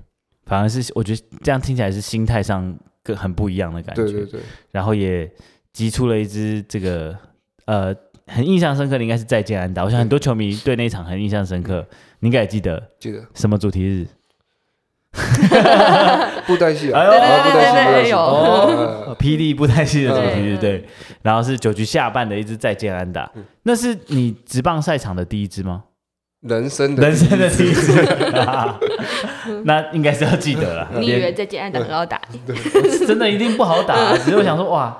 [0.45, 5.31] 反而是我觉得这样听起来是心态上更很不一样的感觉，对对对，然后也
[5.73, 7.17] 击出了一支这个
[7.65, 7.95] 呃。
[8.29, 11.87] 很印象深刻的应该是再见安打，我想很多球迷对那一场很印象深刻，
[12.19, 12.91] 你应该也记得。
[12.99, 14.05] 记得什么主题日？
[16.45, 17.09] 布袋戏啊！
[17.09, 20.85] 对对对对对，有哦， 霹雳布袋戏的主题日，对。
[21.21, 23.29] 然后是九局下半的一支再见安打，
[23.63, 25.83] 那是你职棒赛场的第一支吗？
[26.41, 27.91] 人生的人生的第一支，
[29.65, 30.87] 那应该是要记得了。
[30.99, 32.21] 你以为再见安打很好打？
[33.07, 34.97] 真的一定不好打，只是我想说哇。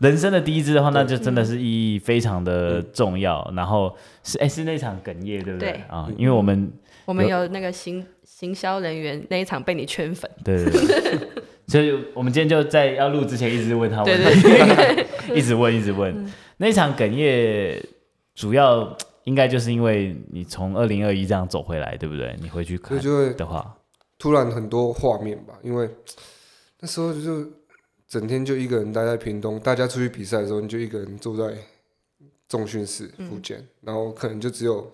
[0.00, 3.46] 人生的第一支的话，那就真的是意义非常的重要。
[3.54, 3.94] 然后
[4.24, 5.78] 是哎，是那场哽咽，对不对？
[5.88, 6.72] 啊，因为我们
[7.04, 8.02] 我们有那个行
[8.40, 11.28] 行销人员那一场被你圈粉，对对对。
[11.68, 16.32] 所以我们今天就在要录之前一直问他问题，一直问一直问。
[16.56, 17.80] 那场哽咽
[18.34, 22.34] 主要应该就是因为你从二零二一这样走回来，对不对？
[22.40, 22.98] 你回去看
[23.36, 23.76] 的话，
[24.18, 25.88] 突然很多画面吧，因为
[26.80, 27.46] 那时候就。
[28.08, 31.56] 整天就一个人待在屏东，大家出去比赛的时候，你就一个人坐在
[32.48, 34.84] 重训室复健，嗯、然后可能就只有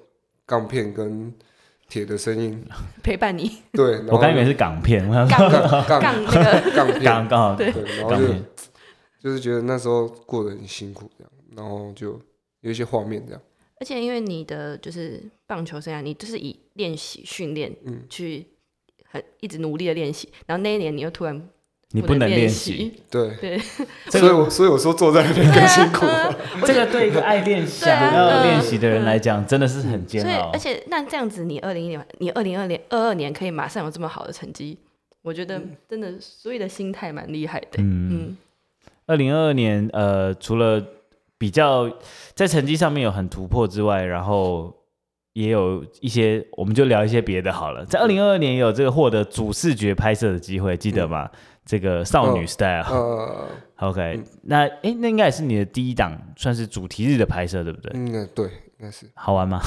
[0.44, 1.32] 钢片跟
[1.88, 2.64] 铁的声音
[3.02, 3.50] 陪伴你。
[3.72, 7.66] 对， 我刚以为是港片，港港港那个港片， 刚刚好对，
[7.98, 8.34] 然后就
[9.20, 12.20] 就是觉得那时候过得很辛苦这样，然后就
[12.60, 13.40] 有一些画面这样。
[13.80, 17.74] 而且因为你的就是棒球生涯，你就是以练习训练
[18.08, 18.46] 去
[19.04, 21.48] 很一直努力的练习，然后那一年你又突然。
[21.92, 23.58] 你不能练习，对对，
[24.10, 26.04] 所以我所以我说坐在那边更辛苦。
[26.66, 30.28] 这个对一个爱练习、想要练习的人来讲，真的是很煎熬。
[30.28, 34.76] 所以，而且那这样子，你二零一年，你二零二年二二年可以马上有这么好的成绩，
[35.22, 37.68] 我觉得真的，所以的心态蛮厉害的。
[37.78, 38.36] 嗯，
[39.06, 40.84] 二零二二年，呃，除了
[41.38, 41.88] 比较
[42.34, 44.74] 在成绩上面有很突破之外，然后
[45.34, 47.86] 也有一些，我们就聊一些别的好了。
[47.86, 51.30] 在二零二二年也有这个获得主视觉拍摄的机会，记得吗？
[51.66, 53.48] 这个少女 style，呃
[53.80, 57.90] ，OK，那哎，那应该也是你的第一档，算是主题日的拍摄，对不对？
[57.94, 58.46] 嗯，对，
[58.78, 59.04] 应该是。
[59.14, 59.60] 好玩吗？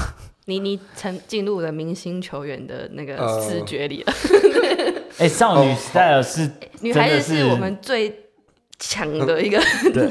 [0.46, 4.12] 你你曾进入了明星球员的那个视觉里了。
[5.18, 8.30] 哎，少女 style 是女孩子是我们最
[8.78, 9.60] 强的一个，
[9.92, 10.10] 对，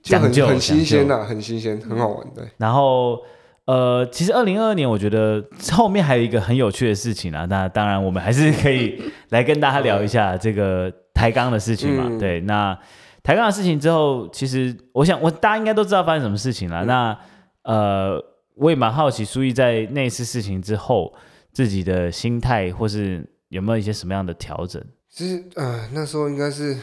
[0.00, 2.48] 讲究很新鲜呐，很新鲜，很好玩，对。
[2.56, 3.20] 然后。
[3.68, 7.44] 呃，其实二零二二年，我觉得后面还有一个很有趣的事情啊。
[7.50, 12.04] 那当然，我们还是可以来跟大家聊一下这个抬杠的事情嘛。
[12.06, 12.74] 嗯、对，那
[13.22, 16.82] 抬杠的事情之后，其实我想，我大家应该都知道发生什么事情了。
[16.82, 17.18] 嗯、那
[17.64, 21.12] 呃，我也蛮好奇，苏毅在那次事情之后，
[21.52, 24.82] 自己的心态或是有没有一些什么样的调整？
[25.10, 26.74] 其实，呃，那时候应该是，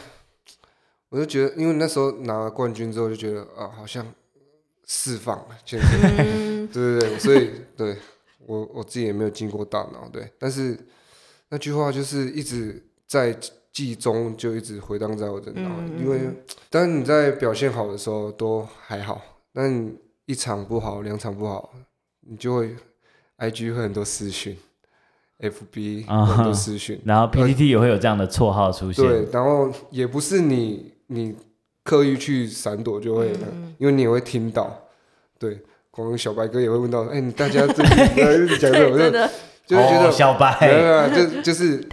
[1.09, 4.05] 我就觉得，因为那时候拿了冠军之后，就觉得啊、呃，好像。
[4.85, 7.97] 释放了，确实， 对对对，所以对
[8.45, 10.77] 我我自己也没有经过大脑，对，但是
[11.49, 13.35] 那句话就是一直在
[13.71, 16.19] 记忆中，就一直回荡在我的脑里，嗯、因为
[16.69, 19.19] 当你在表现好的时候都还好，
[19.51, 19.91] 但
[20.27, 21.73] 一场不好，两场不好，
[22.21, 22.75] 你就会
[23.39, 24.55] IG 会很多私讯
[25.39, 31.35] ，FB 很多私讯，然后 PTT 也会有这样的绰号出现，对，然后也不是你你。
[31.85, 33.31] 刻意去闪躲就会，
[33.77, 34.75] 因为你也会听到，
[35.37, 39.29] 对，光小白哥也会问到， 哎，你大家这一直讲这种，
[39.67, 41.87] 就就会觉得小白，没有，就 就是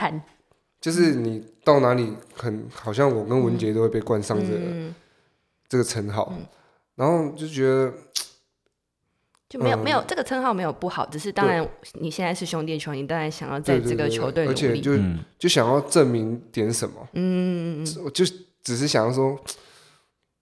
[0.81, 4.59] 就是你到哪里很好像我跟文杰都会被冠上这个
[5.69, 6.33] 这个称号，
[6.95, 7.93] 然后就觉得
[9.51, 11.69] 就没有没有这个称号没有不好，只是当然
[12.01, 14.93] 你现在是兄弟球，你当然想要在这个球队努力，而且就
[15.39, 18.25] 就想要证明点什么，嗯，我就
[18.63, 19.39] 只是想要说。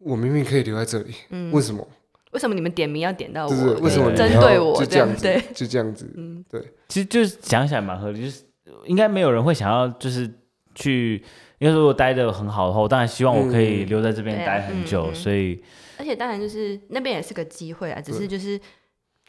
[0.01, 1.87] 我明明可以留在这里，嗯，为什么？
[2.33, 3.75] 为什么你们点名要点到我？
[3.81, 4.79] 为什么针对我？
[4.79, 6.63] 就这样子，对，就这样子，嗯，对。
[6.89, 8.45] 其实就是想起来蛮合理，就是
[8.87, 10.31] 应该没有人会想要就是
[10.75, 11.23] 去，
[11.59, 15.63] 因为如果待的很好的话，我当然希望我可以留在这边待很久，所以。
[15.99, 18.59] 而且当然就是那边也是个机会啊，只是就是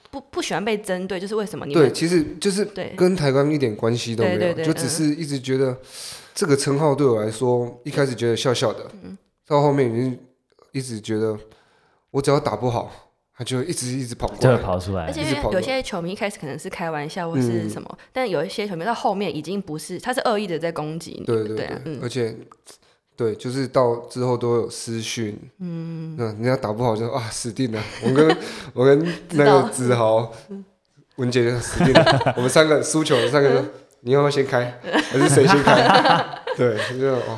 [0.10, 1.84] 不不喜欢被针对，就是为什么你们？
[1.84, 5.78] 对，其实就是对跟台湾一点关系都没有，就只是一直觉得
[6.34, 8.90] 这个称号对我来说，一开始觉得笑笑的，
[9.48, 10.20] 到后面已经。
[10.72, 11.38] 一直觉得
[12.12, 12.92] 我只要打不好，
[13.38, 15.06] 他就一直一直跑过来，就会跑出来。
[15.06, 21.26] 而且有些球迷一开始可能是开玩笑或是什么，嗯、但有一些球迷到后面已经不是，他是恶意的在攻击你。
[21.26, 21.82] 对对对，对啊？
[21.86, 22.36] 嗯、而且
[23.16, 28.38] 对，就是到之后都有私讯，嗯，那人家打不好就说啊死定了， 我跟
[28.74, 30.32] 我跟那个子豪、
[31.18, 33.66] 文杰就死定了， 我们三个输球，三个说
[34.02, 36.26] 你要不要先开，还是谁先开？
[36.58, 37.38] 对，就哦，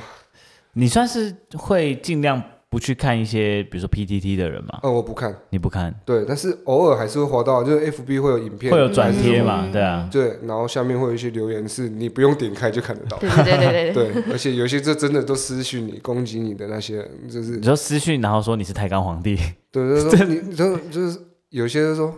[0.73, 2.41] 你算是会尽量。
[2.73, 4.79] 不去看一些，比如说 PTT 的人嘛？
[4.81, 5.31] 嗯，我不看。
[5.51, 5.93] 你不看？
[6.03, 9.69] 对，但是偶尔还是会滑到，就是 FB 会有影片，会有转贴嘛？
[9.71, 10.09] 对啊。
[10.11, 13.15] 对，然后下面会有一些留言，是你不用点开就看得到。
[13.19, 14.23] 对对对对对。
[14.31, 19.37] 而且有些这真的都私讯你、攻击你的那些，就是你说私讯，然后说你是台钢皇帝。
[19.71, 22.11] 对，就是说你，就就是有些人说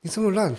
[0.00, 0.50] 你这么烂，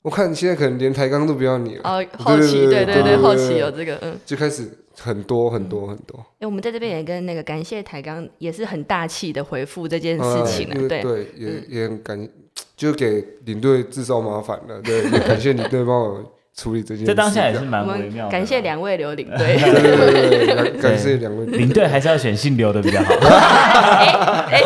[0.00, 1.82] 我看你现在可能连抬杠都不要你了。
[1.84, 4.66] 哦，后期对对对，后期有这个，嗯，就开始。
[4.98, 6.18] 很多很多很多。
[6.38, 10.88] 哎，我们在这边也跟那个感谢台钢，也是很大气的回复这件事情了。
[10.88, 12.28] 对对，也也很感，
[12.76, 14.80] 就给领队制造麻烦了。
[14.82, 17.04] 对，也感谢领队帮我处理这件事。
[17.06, 18.28] 这当下也是蛮微妙。
[18.28, 19.58] 感谢两位刘领队。
[19.58, 19.60] 对
[20.46, 23.14] 对对，感谢两位领队，还是要选姓刘的比较好。
[23.28, 24.62] 哎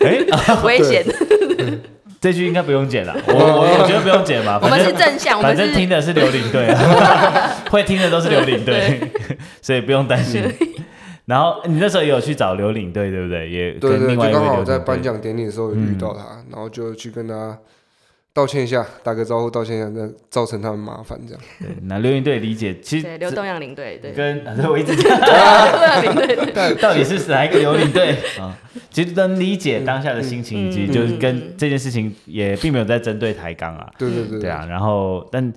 [0.00, 1.04] 哎危险。
[2.22, 4.58] 这句应该不用剪了， 我我觉得不用剪吧。
[4.62, 6.72] 我们是正向，反正听的是刘领队，
[7.68, 9.00] 会听的都是刘领队，
[9.60, 10.40] 所以不用担心。
[11.24, 13.50] 然后你那时候也有去找刘领队，对不对？
[13.50, 13.72] 也。
[13.72, 17.58] 对对，就刚好在颁奖典礼的时候遇到他，然后就去跟他。
[18.34, 21.42] 道歉一下，打个招呼，道歉一下，那造成他们麻烦这样。
[21.60, 26.14] 对，那刘云队理解，其实刘东阳领队对，跟我一直讲，刘东阳领
[26.54, 28.56] 队到底是哪一个刘领队啊？
[28.90, 33.90] 其实能理解当下的心情，以及就是跟这件事情也并没有在针对台钢啊。
[33.98, 34.66] 对对对，对啊。
[34.66, 35.52] 然后，但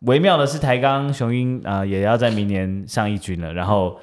[0.00, 3.52] 微妙的是台钢雄鹰啊，也要在明年上一军了。
[3.52, 3.96] 然后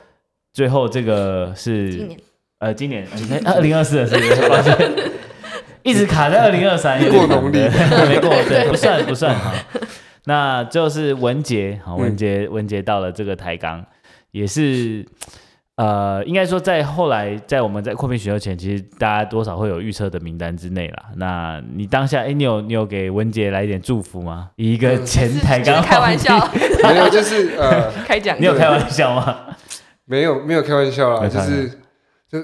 [0.53, 2.19] 最后这个是今年，
[2.59, 3.05] 呃，今年
[3.45, 4.75] 二零二四的时候， 抱歉。
[5.83, 7.57] 一直 卡在二零二三，过农历
[8.09, 9.53] 没过，对， 不算不算哈。
[10.25, 13.85] 那就是文杰，好，文杰文杰到了这个台钢，
[14.31, 15.05] 也是
[15.75, 21.05] 呃，应该说在后来，在我们在扩编选秀前，其实大家多少会有预测的名单之内啦。
[21.17, 24.51] 那你当下，哎，你有你有给文杰来一点祝福吗？
[24.55, 26.37] 一个前台钢开玩笑，
[26.83, 29.37] 没有，就是呃，开讲，你有开玩笑吗？
[30.05, 31.67] 没有，没有开玩笑啦，就是
[32.31, 32.39] 就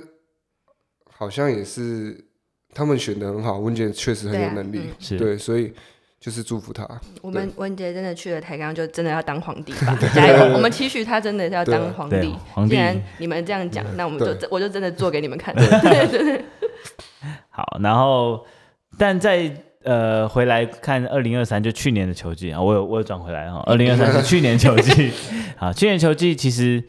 [1.10, 2.29] 好像也是。
[2.74, 5.18] 他们选的很好，文杰确实很有能力，是。
[5.18, 5.74] 对，所以
[6.20, 6.88] 就是祝福他。
[7.22, 10.54] 我们文杰真的去了台钢，就真的要当皇帝吧， 加油！
[10.54, 12.36] 我们期许他真的是要当皇帝。
[12.70, 15.56] 既然你们这样讲，那我们就我就真的做给你们看。
[15.56, 15.66] 对。
[16.08, 16.46] 对
[17.50, 18.46] 好，然后
[18.98, 19.52] 但在
[19.84, 25.12] 呃回来看二零二三，就去年的球季啊，我有我有转回来哈，二零二三是去年球季。
[25.58, 26.84] 啊，去年球季其实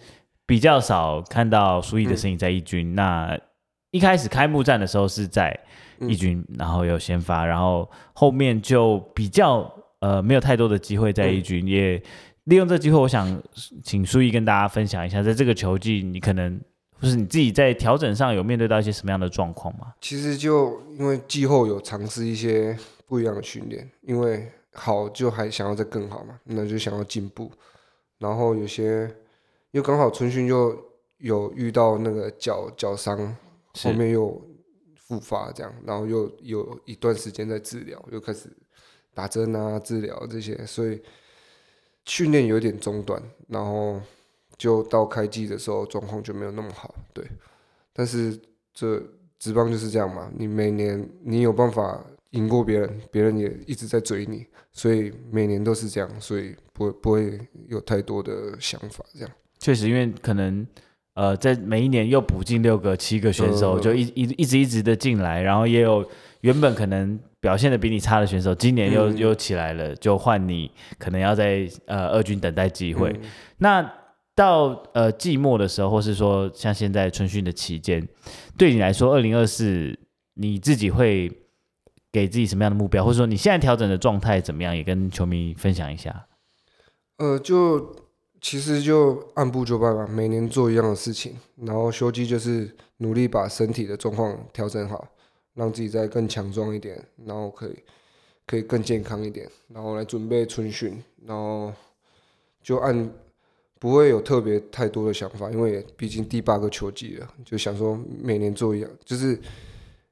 [0.47, 3.37] 比较少看到苏毅的身影在一军，那
[3.91, 5.59] 一开始开幕战的时候是在。
[6.09, 12.03] 一军，嗯、然后有先发，然后后面就比较呃没有太多的机会在一军，嗯、也
[12.45, 13.43] 利用这个机会，我想
[13.85, 16.59] 请苏毅跟大家分享一下，在这个球季你可能
[16.99, 19.93] 或是你自己在调整上有面对到一些什么样的状况吗？
[20.01, 22.75] 其实就因为季后有尝试一些
[23.07, 27.53] 不一样的训练，因为好就还想要再更好嘛，那就想要进步，
[28.19, 29.07] 然后有些
[29.73, 30.75] 又刚好春训就
[31.19, 33.37] 有遇到那个脚脚伤，
[33.75, 34.49] 后面又。
[35.11, 38.49] 复发这样，然后又有一段时间在治疗，又开始
[39.13, 41.03] 打针啊、治疗这些，所以
[42.05, 44.01] 训练有点中断，然后
[44.57, 46.95] 就到开季的时候状况就没有那么好。
[47.13, 47.27] 对，
[47.93, 48.41] 但是
[48.73, 49.03] 这
[49.37, 59.31] 职棒就是这样嘛，你每年你有办法赢过别人，别人也一直在追你，所以每年都是这样，所以不会不会有太多的想法这样。
[59.59, 60.65] 确实，因为可能。
[61.21, 66.03] 呃，在每一年又补进六个、七个选手，就一一一直一直的进来，然后也有
[66.41, 73.15] 原本可能表现的比你差的选手，今年又又起来了，就换你可能要在呃二军等待机会。
[73.59, 73.87] 那
[74.35, 78.09] 到呃季末的时候，或是说像现在春训的期间，
[78.57, 79.95] 对你来说，二零二四
[80.37, 81.31] 你自己会
[82.11, 86.25] 给自己什么样的目标，或者说你现在调整的状态怎么样，也跟球迷分享一下。
[87.19, 88.09] 呃，就。
[88.41, 95.07] 其实就按部就班吧，每年做一样的事情，然后休季就是努力把身体的状况调整好，
[95.55, 97.77] 让自己再更强壮一点，然后可以
[98.47, 101.71] 可以更健康一点，然后来准备春训，然后
[102.63, 103.11] 就按
[103.79, 109.39] 不会有特别太多的想法，因为毕竟第八个球季了，就想说每年做一样，就是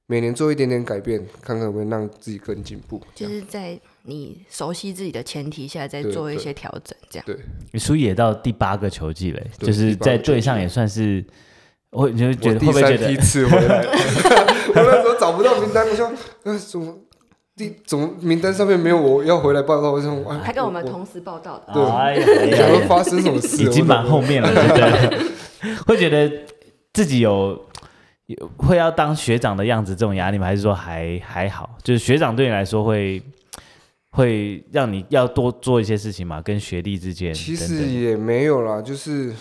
[0.05, 3.00] 每年做一点点改变，看看会不会让自己更进步。
[3.14, 3.80] 就是在。
[4.09, 7.26] 你熟悉自己的前提下，再做一些调整，这样。
[7.26, 7.36] 对，
[7.72, 11.22] 你苏毅也到第八个球季了，就是在队上也算是
[11.90, 16.11] 我你就觉得会不会觉得第三次回来， 我那时候找不到名单，我说
[16.44, 16.96] 那怎么
[17.54, 19.92] 第怎么名单上面没有我要回来报告？
[19.92, 23.62] 我说还跟我们同时报道的，对，哎呀，想说发生什么事？
[23.62, 25.74] 已经蛮后面了，对不对？
[25.86, 26.32] 会觉得
[26.92, 27.61] 自己有
[28.26, 30.46] 有会要当学长的样子，这种压力吗？
[30.46, 31.76] 还是说还还好？
[31.82, 33.20] 就是学长对你来说会
[34.11, 36.40] 会让你要多做一些事情嘛？
[36.42, 39.34] 跟学弟之间，其实也没有啦，就是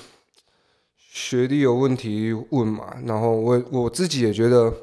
[0.98, 4.74] 学弟有问题问嘛，然后我我自己也觉得，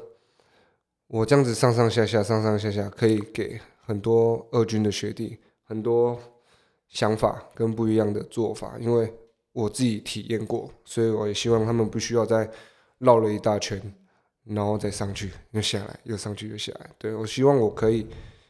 [1.07, 6.19] 我这样子上上下下上上下下，可以给很多二军的学弟很多
[6.89, 9.13] 想法跟不一样的做法，因为。
[9.55, 12.51] 我自己体验过，所以我也希望他们不需要再
[12.97, 13.81] 绕了一大圈，
[14.43, 16.89] 然后再上去又下来，又上去又下来。
[16.97, 18.05] 对，我希望我可以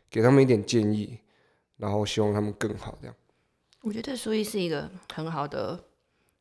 [0.10, 1.16] 给他们一点建议，
[1.78, 2.98] 然后希望他们更好。
[3.02, 3.16] 这样，
[3.82, 5.84] 我觉得书艺是一个很好的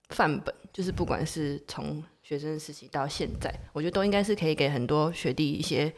[0.08, 5.92] 范本，就是不管是从学生时期到现在，我觉得都应该是可以给很多学弟一些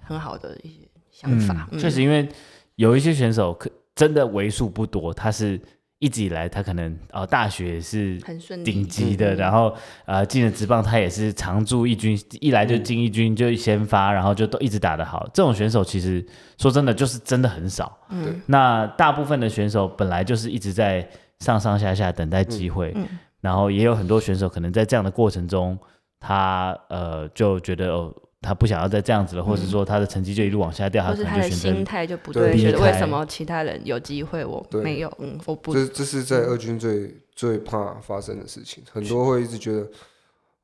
[0.00, 1.68] 很好的一些想法。
[1.72, 2.28] 嗯，确实，因为
[2.76, 5.60] 有一些选手可真的为数不多，他是。
[6.00, 8.18] 一直以来，他可能呃大学是
[8.64, 9.72] 顶级的，然后
[10.06, 15.28] 呃进了职棒，他也是常驻一军，一来就进一军就先发，然后就都一直打得好。
[15.32, 16.26] 这种选手其实
[16.58, 17.96] 说真的就是真的很少。
[18.08, 21.06] 嗯，那大部分的选手本来就是一直在
[21.40, 23.06] 上上下下等待机会，嗯，
[23.40, 25.78] 然后也有很多选手可能在这样的过程中，
[26.18, 28.12] 他呃就觉得哦。
[28.42, 35.12] 他不想要再这样子了，或者说他的成绩就一路往下掉，嗯、他可能就选择或是他的心态就不对，觉得为什么其他人有机会我没有？
[35.18, 35.74] 嗯，我不。
[35.74, 39.86] 这这是在二军最、嗯、最怕发生的事情，很多会一直觉得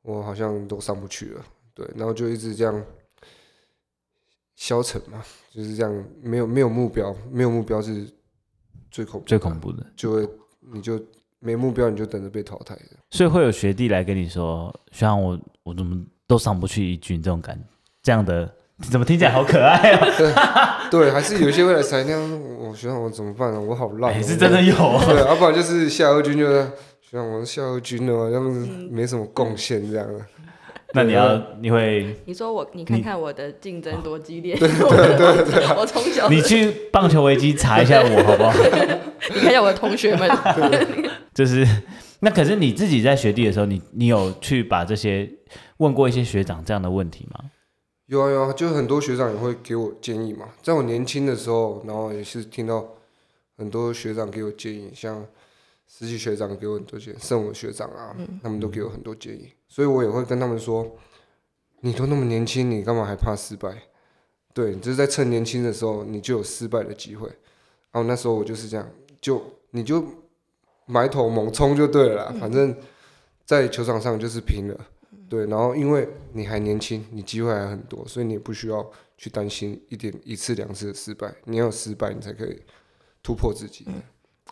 [0.00, 2.82] 我好像都上不去了，对，然后就一直这样
[4.54, 5.22] 消沉嘛，
[5.52, 8.08] 就是这样，没有没有目标，没有目标是
[8.90, 10.26] 最恐怖最恐怖的，就会
[10.72, 10.98] 你就
[11.40, 12.96] 没目标，你就等着被淘汰的。
[13.10, 16.02] 所以会有学弟来跟你说，学长我我怎么？
[16.26, 17.62] 都上不去一军这种感觉，
[18.02, 18.50] 这样的
[18.90, 20.08] 怎么听起来好可爱啊？
[20.18, 20.32] 对，
[20.90, 23.60] 对，还是有一些会来猜那样，我学长我怎么办呢？
[23.60, 24.74] 我好烂，也是真的有。
[24.74, 26.62] 对，要不然就是下二军就是
[27.00, 30.06] 学长我是下二军的嘛，这样子没什么贡献这样。
[30.92, 32.16] 那你要你会？
[32.24, 34.56] 你说我，你看看我的竞争多激烈。
[34.56, 38.52] 对对对对， 我从小你去棒球维基查一下我好不好？
[39.34, 40.30] 你看一下我的同学们，
[41.36, 41.64] 就是
[42.20, 45.30] 那可是你自己在学弟的时候，你你有去把这些。
[45.78, 47.50] 问过一些学长这样的问题吗？
[48.06, 50.48] 有啊有啊，就很多学长也会给我建议嘛。
[50.62, 52.88] 在我年轻的时候，然后也是听到
[53.58, 55.22] 很多学长给我建议，像
[55.86, 59.52] 实习学长给我很多建议，圣文学长啊，他们都给我很多建议。
[59.68, 60.96] 所以我也会跟他们说
[61.82, 63.82] ：“你都那么年轻，你干嘛还怕失败？
[64.54, 67.28] 对，就是在趁年轻的时候，你就有失败的机会。”
[67.92, 70.02] 然后那时候我就是这样，就你就
[70.86, 72.74] 埋头猛冲就对了啦，反正
[73.44, 74.86] 在球场上就是拼了。
[75.28, 81.32] 对，然后因为你还年轻，你机会还很多，所以你也不需要去担心一点一次两次的失败。
[81.46, 82.62] 你要有失败，你才可以
[83.24, 83.84] 突破自己。
[83.88, 83.94] 嗯，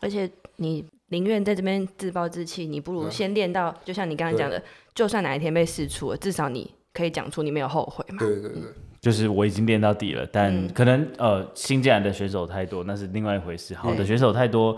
[0.00, 4.60] 而且你宁愿在这边自暴自弃，你不如先练到，啊、就像你刚刚讲的，
[4.92, 8.18] 就算哪一天被试出了，至少你可以讲出你没有后悔嘛。
[8.18, 8.62] 对对对，
[9.00, 13.74] 就是我已经练到底了，但可能、嗯、呃新进来的选手太多，那是另外一回事。
[13.74, 14.76] 好的选手太多。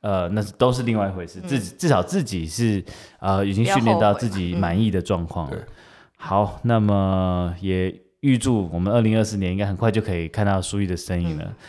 [0.00, 1.40] 呃，那是都是另外一回事。
[1.40, 2.84] 自己、嗯、至少自己是
[3.18, 5.56] 呃已经训练到自己满意的状况了。
[5.56, 5.66] 嗯、
[6.16, 11.44] 好，那么也预祝我们二零二四年应该很快就可以看到苏玉的身影了。
[11.44, 11.54] 嗯、